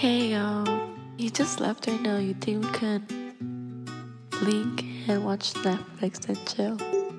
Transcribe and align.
Hey 0.00 0.28
yo, 0.28 0.64
you 1.18 1.28
just 1.28 1.60
left 1.60 1.86
right 1.86 2.00
now. 2.00 2.16
You 2.16 2.32
think 2.32 2.64
we 2.64 2.72
can 2.72 3.84
blink 4.30 4.82
and 5.06 5.22
watch 5.22 5.52
Netflix 5.52 6.26
and 6.26 6.38
chill? 6.48 6.78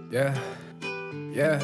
Yeah, 0.09 0.35
yeah. 1.31 1.61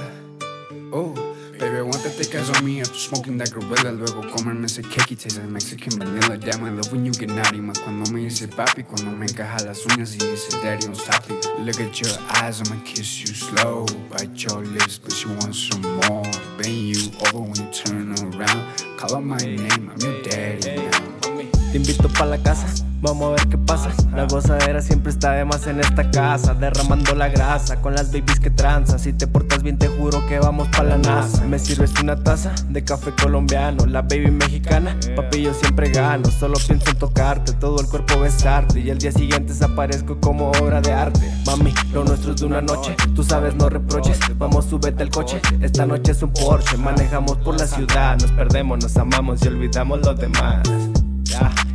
Oh, 0.94 1.16
baby, 1.54 1.78
I 1.78 1.82
want 1.82 2.04
to 2.04 2.10
thick 2.10 2.36
ass 2.36 2.56
on 2.56 2.64
me 2.64 2.82
after 2.82 2.94
smoking 2.94 3.36
that 3.40 3.52
gorilla. 3.52 3.94
Luego 3.94 4.30
comerme 4.30 4.66
ese 4.66 4.84
cake 4.84 5.18
taste 5.18 5.40
like 5.40 5.50
Mexican 5.50 5.98
vanilla. 5.98 6.38
Damn, 6.38 6.64
I 6.64 6.70
love 6.70 6.92
when 6.92 7.04
you 7.04 7.12
get 7.12 7.32
naughty. 7.32 7.62
Más 7.62 7.80
cuando 7.84 8.12
me 8.12 8.26
dice 8.26 8.48
papi, 8.48 8.84
cuando 8.84 9.10
me 9.18 9.26
encaja 9.26 9.66
las 9.66 9.88
uñas 9.88 10.14
y 10.14 10.20
dice 10.20 10.52
daddy, 10.62 10.86
don't 10.86 10.96
stop 10.96 11.28
it. 11.32 11.44
Look 11.62 11.82
at 11.82 12.00
your 12.00 12.14
eyes, 12.44 12.62
I'ma 12.62 12.80
kiss 12.86 13.22
you 13.22 13.34
slow. 13.34 13.88
Bite 14.12 14.44
your 14.44 14.64
lips, 14.64 15.00
but 15.00 15.20
you 15.24 15.32
want 15.32 15.56
some 15.56 15.82
more. 15.82 16.32
Bend 16.60 16.78
you 16.78 17.12
over 17.26 17.40
when 17.40 17.56
you 17.56 17.72
turn 17.74 18.14
around. 18.22 18.77
Call 18.98 19.18
out 19.18 19.24
my 19.24 19.38
name, 19.38 19.92
I'm 19.94 20.02
your 20.02 20.24
daddy 20.24 20.76
now. 20.76 20.90
Te 21.72 21.78
invito 21.78 22.10
pa' 22.10 22.26
la 22.26 22.38
casa, 22.42 22.66
vamos 23.02 23.28
a 23.28 23.30
ver 23.32 23.48
qué 23.50 23.58
pasa. 23.58 23.90
La 24.16 24.26
gozadera 24.26 24.82
siempre 24.82 25.12
está 25.12 25.34
de 25.34 25.46
más 25.46 25.68
en 25.68 25.80
esta 25.80 26.10
casa, 26.10 26.54
derramando 26.54 27.16
la 27.16 27.30
grasa 27.30 27.82
con 27.82 27.94
las 27.94 28.12
babies 28.12 28.40
que 28.40 28.50
tranzas. 28.50 29.02
Si 29.02 29.14
te 29.14 29.28
portas 29.28 29.64
bien, 29.64 29.78
te 29.78 29.88
juro 29.88 30.26
que 30.28 30.40
vamos 30.40 30.68
pa' 30.70 30.84
la 30.84 30.98
NASA. 30.98 31.44
Me 31.46 31.60
sirves 31.60 31.94
una 32.02 32.16
taza 32.16 32.54
de 32.70 32.84
café 32.84 33.12
colombiano, 33.22 33.86
la 33.86 34.02
baby 34.02 34.32
mexicana. 34.32 34.98
Papi, 35.16 35.44
yo 35.44 35.54
siempre 35.54 35.90
gano, 35.90 36.30
solo 36.32 36.58
pienso 36.66 36.90
en 36.90 36.98
tocarte, 36.98 37.54
todo 37.54 37.80
el 37.82 37.88
cuerpo 37.88 38.20
besarte. 38.20 38.80
Y 38.80 38.90
el 38.90 38.98
día 38.98 39.12
siguiente 39.12 39.54
desaparezco 39.54 40.20
como 40.20 40.52
obra 40.52 40.82
de 40.82 40.94
arte. 40.94 41.32
Mami, 41.46 41.74
lo 41.94 42.04
nuestro 42.04 42.34
es 42.34 42.42
de 42.42 42.46
una 42.46 42.62
noche, 42.62 42.96
tú 43.16 43.24
sabes, 43.24 43.56
no 43.56 43.70
reproches. 43.70 44.20
Vamos, 44.38 44.66
súbete 44.66 45.04
al 45.04 45.10
coche, 45.10 45.42
esta 45.62 45.86
noche 45.86 46.12
es 46.12 46.24
un 46.24 46.32
Porsche. 46.32 46.78
Manejamos 46.78 47.38
por 47.38 47.58
la 47.58 47.68
ciudad, 47.68 48.18
nos 48.20 48.32
perdemos, 48.32 48.80
nos 48.82 48.98
amamos 48.98 49.44
y 49.44 49.48
olvidamos 49.48 50.00
los 50.02 50.20
demás. 50.20 50.62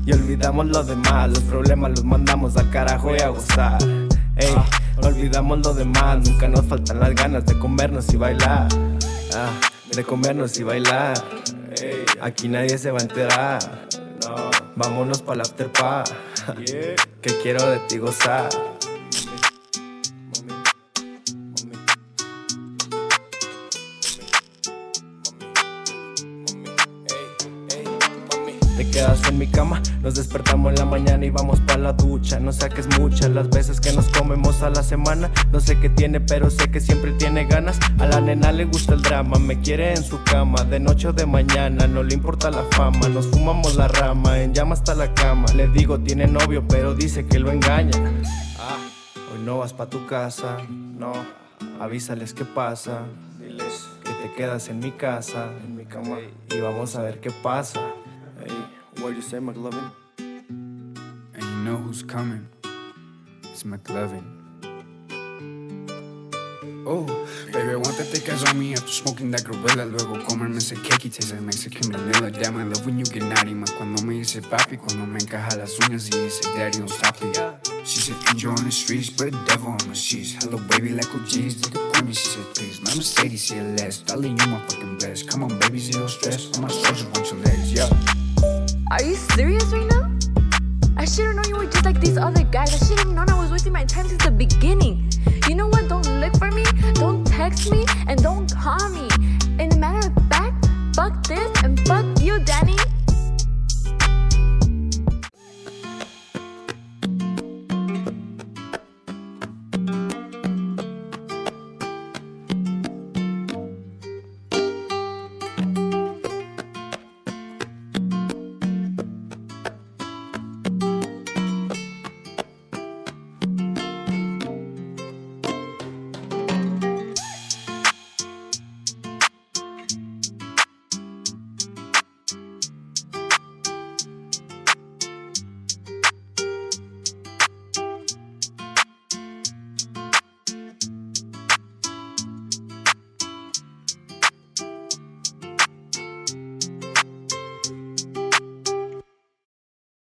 Y 0.04 0.12
olvidamos 0.12 0.66
lo 0.66 0.82
demás, 0.82 1.30
los 1.30 1.40
problemas 1.40 1.92
los 1.92 2.04
mandamos 2.04 2.56
al 2.56 2.68
carajo 2.70 3.14
y 3.14 3.20
a 3.20 3.28
gozar. 3.28 3.78
Ey, 4.36 4.54
olvidamos 5.02 5.58
lo 5.64 5.74
demás, 5.74 6.28
nunca 6.28 6.48
nos 6.48 6.66
faltan 6.66 6.98
las 6.98 7.14
ganas 7.14 7.46
de 7.46 7.58
comernos 7.58 8.12
y 8.12 8.16
bailar. 8.16 8.66
Ah, 9.34 9.50
de 9.94 10.02
comernos 10.02 10.58
y 10.58 10.64
bailar. 10.64 11.14
Ey, 11.80 12.04
aquí 12.20 12.48
nadie 12.48 12.78
se 12.78 12.90
va 12.90 12.98
a 12.98 13.02
enterar. 13.02 13.88
No, 14.26 14.34
vámonos 14.74 15.22
para 15.22 15.36
la 15.36 15.42
after 15.44 15.70
pa. 15.70 16.02
Que 16.56 17.38
quiero 17.40 17.64
de 17.70 17.78
ti 17.88 17.98
gozar. 17.98 18.48
Te 28.82 28.90
quedas 28.90 29.22
en 29.28 29.38
mi 29.38 29.46
cama, 29.46 29.80
nos 30.00 30.16
despertamos 30.16 30.72
en 30.72 30.78
la 30.80 30.84
mañana 30.84 31.24
y 31.24 31.30
vamos 31.30 31.60
pa' 31.60 31.78
la 31.78 31.92
ducha. 31.92 32.40
No 32.40 32.52
saques 32.52 32.88
muchas 32.98 33.30
las 33.30 33.48
veces 33.48 33.80
que 33.80 33.92
nos 33.92 34.08
comemos 34.08 34.60
a 34.60 34.70
la 34.70 34.82
semana. 34.82 35.30
No 35.52 35.60
sé 35.60 35.78
qué 35.78 35.88
tiene, 35.88 36.20
pero 36.20 36.50
sé 36.50 36.68
que 36.68 36.80
siempre 36.80 37.12
tiene 37.12 37.44
ganas. 37.44 37.78
A 38.00 38.06
la 38.06 38.20
nena 38.20 38.50
le 38.50 38.64
gusta 38.64 38.94
el 38.94 39.02
drama, 39.02 39.38
me 39.38 39.60
quiere 39.60 39.94
en 39.94 40.02
su 40.02 40.20
cama, 40.24 40.64
de 40.64 40.80
noche 40.80 41.06
o 41.06 41.12
de 41.12 41.26
mañana. 41.26 41.86
No 41.86 42.02
le 42.02 42.12
importa 42.12 42.50
la 42.50 42.64
fama, 42.72 43.08
nos 43.08 43.28
fumamos 43.28 43.76
la 43.76 43.86
rama, 43.86 44.40
en 44.40 44.52
llama 44.52 44.74
hasta 44.74 44.96
la 44.96 45.14
cama. 45.14 45.46
Le 45.54 45.68
digo, 45.68 46.00
tiene 46.00 46.26
novio, 46.26 46.66
pero 46.66 46.92
dice 46.92 47.24
que 47.24 47.38
lo 47.38 47.52
engaña. 47.52 47.96
Ah, 48.58 48.78
hoy 49.32 49.44
no 49.44 49.58
vas 49.58 49.72
pa' 49.72 49.88
tu 49.88 50.06
casa, 50.06 50.56
no. 50.68 51.12
Avísales 51.78 52.34
qué 52.34 52.44
pasa, 52.44 53.02
diles 53.38 53.86
que 54.02 54.10
te 54.10 54.34
quedas 54.34 54.68
en 54.70 54.80
mi 54.80 54.90
casa, 54.90 55.50
en 55.64 55.76
mi 55.76 55.84
cama, 55.84 56.16
y 56.50 56.58
vamos 56.58 56.96
a 56.96 57.02
ver 57.02 57.20
qué 57.20 57.30
pasa. 57.30 57.80
Hey, 59.02 59.08
what 59.08 59.16
you 59.16 59.22
say, 59.22 59.38
McLovin? 59.38 59.90
And 60.18 61.42
you 61.42 61.56
know 61.64 61.76
who's 61.76 62.04
coming? 62.04 62.46
It's 63.42 63.64
McLovin. 63.64 64.22
Oh, 66.86 67.04
baby, 67.52 67.70
I 67.70 67.74
want 67.74 67.96
to 67.96 68.04
take 68.04 68.32
eyes 68.32 68.44
on 68.44 68.60
me 68.60 68.74
after 68.74 68.86
smoking 68.86 69.32
that 69.32 69.42
gorilla. 69.42 69.86
Luego 69.86 70.24
comerme 70.24 70.58
ese 70.58 70.74
cake 70.84 71.10
taste 71.10 71.32
like 71.32 71.40
Mexican 71.40 71.90
vanilla. 71.90 72.30
Damn, 72.30 72.58
I 72.58 72.62
love 72.62 72.86
when 72.86 72.96
you 72.96 73.04
get 73.04 73.24
naughty. 73.24 73.54
Más 73.54 73.72
cuando 73.76 74.04
me 74.04 74.20
dice 74.20 74.40
papi, 74.40 74.76
cuando 74.76 75.04
me 75.04 75.18
encaja 75.18 75.56
las 75.56 75.76
uñas 75.80 76.06
y 76.06 76.22
dice 76.22 76.42
daddy, 76.54 76.78
don't 76.78 76.88
stop 76.88 77.16
it. 77.22 77.40
She's 77.84 78.08
an 78.10 78.16
angel 78.28 78.52
on 78.52 78.64
the 78.64 78.70
streets, 78.70 79.10
but 79.10 79.28
a 79.28 79.30
devil 79.46 79.72
on 79.72 79.78
my 79.88 79.94
sheets. 79.94 80.44
Hello, 80.44 80.58
baby, 80.68 80.90
like 80.90 81.12
OG's. 81.12 81.60
Take 81.60 81.74
a 81.74 81.90
point, 81.90 82.14
she 82.14 82.28
said, 82.28 82.54
please. 82.54 82.80
My 82.80 82.94
Mercedes, 82.94 83.42
see 83.48 83.60
less. 83.60 83.98
Darling, 83.98 84.38
you 84.38 84.46
my 84.46 84.60
fucking 84.68 84.98
blessed. 84.98 85.28
Come 85.28 85.42
on, 85.42 85.58
baby, 85.58 85.80
zero 85.80 86.06
stress. 86.06 86.56
All 86.56 86.62
my 86.62 86.68
soldiers 86.68 87.06
want 87.06 87.28
your 87.28 87.40
legs, 87.40 87.72
yeah. 87.72 87.88
Are 88.92 89.02
you 89.02 89.14
serious 89.14 89.64
right 89.72 89.88
now? 89.88 90.12
I 90.98 91.06
should 91.06 91.24
have 91.24 91.36
known 91.36 91.48
you 91.48 91.56
were 91.56 91.64
just 91.64 91.86
like 91.86 91.98
these 91.98 92.18
other 92.18 92.42
guys. 92.44 92.74
I 92.74 92.86
should 92.86 92.98
have 92.98 93.08
known 93.08 93.30
I 93.30 93.40
was 93.40 93.50
wasting 93.50 93.72
my 93.72 93.84
time 93.84 94.06
since 94.06 94.22
the 94.22 94.30
beginning. 94.30 95.10
You 95.48 95.54
know 95.54 95.66
what? 95.66 95.88
Don't 95.88 96.06
look 96.20 96.36
for 96.36 96.50
me, 96.50 96.62
don't 96.92 97.26
text 97.26 97.72
me, 97.72 97.86
and 98.06 98.22
don't 98.22 98.41